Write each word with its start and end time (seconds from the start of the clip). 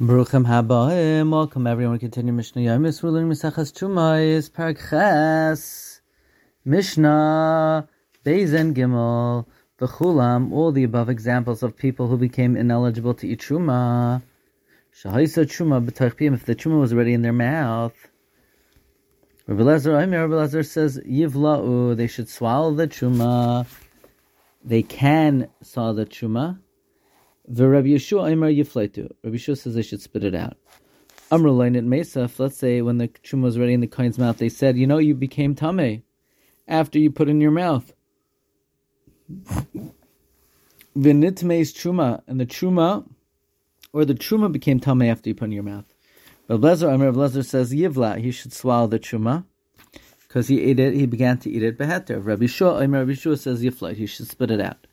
Baruchim 0.00 0.46
habaim. 0.46 1.30
Welcome 1.30 1.66
everyone. 1.66 1.92
We 1.92 1.98
continue 1.98 2.32
Mishnah 2.32 2.62
Yomis. 2.62 3.02
We're 3.02 3.10
learning 3.10 3.32
Misachas 3.32 3.70
Chumais, 3.70 4.50
Parak 4.50 4.78
Ches, 4.88 6.00
Mishnah, 6.64 7.86
Bezen 8.24 8.72
Gimel, 8.72 9.44
V'chulam, 9.78 10.52
all 10.54 10.72
the 10.72 10.84
above 10.84 11.10
examples 11.10 11.62
of 11.62 11.76
people 11.76 12.08
who 12.08 12.16
became 12.16 12.56
ineligible 12.56 13.12
to 13.12 13.28
eat 13.28 13.40
Truma. 13.40 14.22
Shahaisa 14.98 15.44
Truma 15.44 15.86
b'tarchpim, 15.86 16.32
if 16.32 16.46
the 16.46 16.54
Truma 16.54 16.80
was 16.80 16.94
already 16.94 17.12
in 17.12 17.20
their 17.20 17.34
mouth. 17.34 17.92
Rabbi 19.46 19.62
Lezer, 19.62 19.92
Rabbi 19.92 20.32
Lezer 20.32 20.66
says, 20.66 20.98
Yivla'u, 21.06 21.94
they 21.94 22.06
should 22.06 22.30
swallow 22.30 22.72
the 22.72 22.88
Truma. 22.88 23.66
They 24.64 24.82
can 24.82 25.50
swallow 25.62 25.92
the 25.92 26.06
Truma 26.06 26.58
the 27.46 27.68
Rabbi 27.68 27.88
Yeshua 27.88 28.30
Aimer 28.30 28.52
Yifletu. 28.52 29.10
Rabbi 29.22 29.36
Yeshua 29.36 29.58
says 29.58 29.74
they 29.74 29.82
should 29.82 30.02
spit 30.02 30.24
it 30.24 30.34
out. 30.34 30.56
Amr 31.32 31.50
Lainit 31.50 31.86
Mesaf, 31.86 32.38
let's 32.38 32.56
say 32.56 32.82
when 32.82 32.98
the 32.98 33.08
chum 33.22 33.42
was 33.42 33.58
ready 33.58 33.72
in 33.72 33.80
the 33.80 33.86
kohen's 33.86 34.18
mouth, 34.18 34.38
they 34.38 34.48
said, 34.48 34.76
you 34.76 34.86
know, 34.86 34.98
you 34.98 35.14
became 35.14 35.54
tame 35.54 36.02
after 36.66 36.98
you 36.98 37.10
put 37.10 37.28
in 37.28 37.40
your 37.40 37.52
mouth. 37.52 37.92
Vinitme's 40.96 41.72
truma, 41.72 42.22
and 42.26 42.40
the 42.40 42.46
truma, 42.46 43.08
or 43.92 44.04
the 44.04 44.14
truma 44.14 44.50
became 44.50 44.80
tame 44.80 45.02
after 45.02 45.30
you 45.30 45.34
put 45.36 45.44
in 45.44 45.52
your 45.52 45.62
mouth. 45.62 45.84
But 46.48 46.60
Blazer, 46.60 46.90
Amr 46.90 47.12
Blazer 47.12 47.44
says, 47.44 47.72
Yivla, 47.72 48.18
he 48.18 48.32
should 48.32 48.52
swallow 48.52 48.88
the 48.88 48.98
truma, 48.98 49.44
because 50.26 50.48
he 50.48 50.62
ate 50.62 50.80
it, 50.80 50.94
he 50.94 51.06
began 51.06 51.38
to 51.38 51.50
eat 51.50 51.62
it 51.62 51.78
beheter. 51.78 52.18
Rabbi 52.18 52.46
Shua, 52.46 52.84
Rabbi 52.86 53.14
Shua 53.14 53.36
says, 53.36 53.62
Yifla, 53.62 53.94
he 53.94 54.06
should 54.06 54.26
spit 54.26 54.50
it 54.50 54.60
out. 54.60 54.88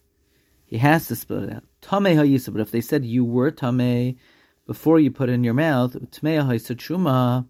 He 0.67 0.77
has 0.77 1.07
to 1.07 1.15
spit 1.15 1.43
it 1.43 1.53
out. 1.53 1.63
Tame 1.81 2.15
ha'yisa, 2.17 2.51
but 2.51 2.61
if 2.61 2.71
they 2.71 2.81
said 2.81 3.05
you 3.05 3.23
were 3.23 3.51
tame 3.51 4.17
before 4.65 4.99
you 4.99 5.09
put 5.09 5.29
in 5.29 5.45
your 5.45 5.53
mouth, 5.53 5.93
tmei 6.11 6.45
ha'yisa 6.45 6.75
truma, 6.75 7.47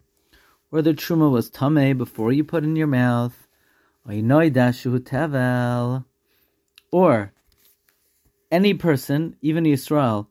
or 0.72 0.83
the 0.83 0.94
truma 0.94 1.31
was 1.31 1.50
tame 1.50 1.97
before 1.97 2.31
you 2.31 2.44
put 2.44 2.64
in 2.64 2.75
your 2.75 2.86
mouth, 2.86 3.47
or 6.91 7.33
any 8.52 8.73
person, 8.75 9.36
even 9.41 9.63
Yisrael, 9.66 10.28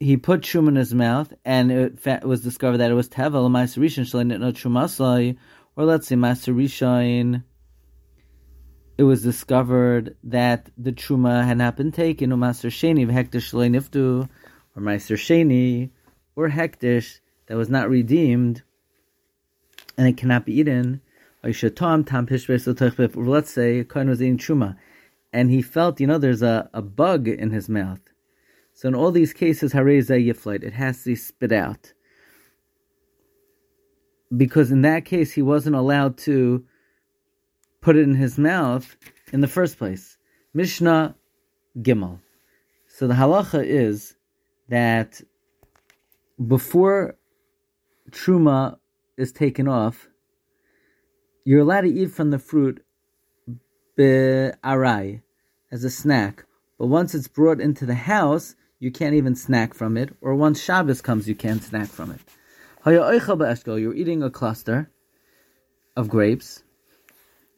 he 0.00 0.16
put 0.16 0.40
truma 0.42 0.68
in 0.68 0.76
his 0.76 0.92
mouth, 0.92 1.32
and 1.44 1.70
it 1.70 2.24
was 2.24 2.42
discovered 2.42 2.78
that 2.78 2.90
it 2.90 2.94
was 2.94 3.08
tevel, 3.08 3.44
or 5.76 5.84
let's 5.84 6.08
say 6.08 6.16
maaser 6.16 7.42
it 8.98 9.02
was 9.02 9.22
discovered 9.22 10.16
that 10.24 10.70
the 10.78 10.92
truma 10.92 11.44
had 11.44 11.58
not 11.58 11.76
been 11.76 11.92
taken, 11.92 12.32
or 12.32 12.36
maaser 12.36 12.70
sheni 12.70 13.06
v'hekdesh 13.06 13.52
niftu, 13.70 14.28
or 14.74 14.82
maaser 14.82 15.16
sheni, 15.16 15.90
or 16.34 16.48
hekdesh 16.48 17.20
that 17.46 17.56
was 17.56 17.68
not 17.68 17.90
redeemed, 17.90 18.62
and 19.98 20.08
it 20.08 20.16
cannot 20.16 20.46
be 20.46 20.58
eaten. 20.58 21.02
Let's 21.42 21.60
say 21.60 23.78
a 23.78 23.84
kohen 23.84 24.08
was 24.08 24.22
eating 24.22 24.38
truma, 24.38 24.76
and 25.32 25.50
he 25.50 25.62
felt, 25.62 26.00
you 26.00 26.06
know, 26.06 26.18
there's 26.18 26.42
a, 26.42 26.70
a 26.72 26.82
bug 26.82 27.28
in 27.28 27.50
his 27.50 27.68
mouth. 27.68 28.00
So 28.72 28.88
in 28.88 28.94
all 28.94 29.10
these 29.10 29.32
cases, 29.32 29.72
hareza 29.72 30.22
yiflight, 30.22 30.64
it 30.64 30.72
has 30.72 31.02
to 31.02 31.10
be 31.10 31.16
spit 31.16 31.52
out. 31.52 31.92
Because 34.36 34.72
in 34.72 34.82
that 34.82 35.04
case, 35.04 35.32
he 35.32 35.42
wasn't 35.42 35.76
allowed 35.76 36.18
to 36.18 36.64
put 37.86 37.94
it 37.94 38.02
in 38.02 38.16
his 38.16 38.36
mouth 38.36 38.96
in 39.32 39.40
the 39.40 39.46
first 39.46 39.78
place. 39.78 40.16
Mishnah 40.52 41.14
Gimel. 41.78 42.18
So 42.88 43.06
the 43.06 43.14
halacha 43.14 43.64
is 43.64 44.16
that 44.68 45.20
before 46.44 47.16
truma 48.10 48.78
is 49.16 49.30
taken 49.30 49.68
off, 49.68 50.08
you're 51.44 51.60
allowed 51.60 51.82
to 51.82 51.88
eat 52.00 52.10
from 52.10 52.32
the 52.32 52.40
fruit 52.40 52.84
arai 53.96 55.22
as 55.70 55.84
a 55.84 55.90
snack. 55.90 56.44
But 56.80 56.88
once 56.88 57.14
it's 57.14 57.28
brought 57.28 57.60
into 57.60 57.86
the 57.86 57.94
house, 57.94 58.56
you 58.80 58.90
can't 58.90 59.14
even 59.14 59.36
snack 59.36 59.74
from 59.74 59.96
it. 59.96 60.10
Or 60.20 60.34
once 60.34 60.60
Shabbos 60.60 61.00
comes, 61.00 61.28
you 61.28 61.36
can't 61.36 61.62
snack 61.62 61.88
from 61.88 62.10
it. 62.10 62.20
You're 62.84 63.94
eating 63.94 64.24
a 64.24 64.30
cluster 64.30 64.90
of 65.96 66.08
grapes, 66.08 66.64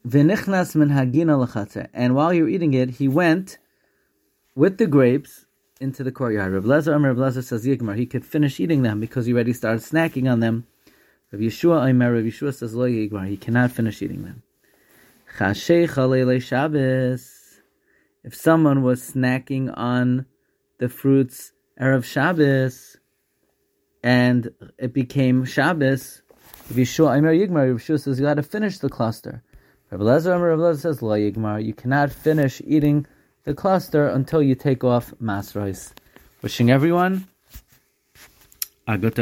V'nichnas 0.09 0.75
min 0.75 0.89
hagina 0.89 1.47
lechatzer. 1.47 1.89
And 1.93 2.15
while 2.15 2.33
you're 2.33 2.49
eating 2.49 2.73
it, 2.73 2.91
he 2.91 3.09
went 3.09 3.59
with 4.55 4.79
the 4.79 4.87
grapes 4.87 5.45
into 5.81 6.03
the 6.03 6.13
courtyard. 6.13 6.53
Rav 6.53 6.65
Lezer, 6.65 6.95
Amr 6.95 7.13
Rav 7.13 7.35
Lezer 7.35 7.45
says 7.45 7.67
Yigmar, 7.67 7.97
he 7.97 8.07
could 8.07 8.25
finish 8.25 8.59
eating 8.59 8.83
them 8.83 9.01
because 9.01 9.27
he 9.27 9.33
already 9.33 9.53
started 9.53 9.83
snacking 9.83 10.31
on 10.31 10.41
them. 10.41 10.67
Rav 11.31 11.41
Yeshua, 11.41 11.89
Amr 11.89 12.15
Rav 12.15 12.25
Yeshua 12.25 12.55
says 12.55 12.75
Lo 12.75 12.87
Yigmar, 12.87 13.29
he 13.29 13.37
cannot 13.37 13.71
finish 13.71 14.01
eating 14.01 14.23
them. 14.23 14.43
Chashei 15.37 15.89
chalele 15.89 16.43
Shabbos. 16.43 17.61
If 18.25 18.35
someone 18.35 18.83
was 18.83 19.13
snacking 19.13 19.73
on 19.77 20.27
the 20.79 20.89
fruits 20.89 21.53
Erev 21.81 22.05
Shabbos, 22.05 22.97
and 24.03 24.51
it 24.79 24.95
became 24.95 25.45
Shabbos, 25.45 26.23
Rav 26.71 26.79
Yeshua, 26.79 27.19
Amr 27.19 27.35
Yigmar, 27.35 27.73
Rav 27.73 27.77
Yeshua 27.77 28.01
says 28.01 28.19
you 28.19 28.27
got 28.27 28.35
to 28.35 28.43
finish 28.43 28.79
the 28.79 28.89
cluster. 28.89 29.43
Rabbi 29.91 30.05
Lezer, 30.05 30.39
Rabbi 30.39 30.61
Lezer 30.61 30.81
says, 30.81 31.03
La 31.03 31.15
Yigmar, 31.15 31.65
you 31.65 31.73
cannot 31.73 32.13
finish 32.13 32.61
eating 32.67 33.07
the 33.45 33.55
cluster 33.55 34.07
until 34.07 34.43
you 34.43 34.55
take 34.55 34.85
off 34.85 35.15
masrais. 35.23 35.93
Wishing 36.43 36.71
everyone 36.71 37.27
a 38.87 38.99
good 38.99 39.15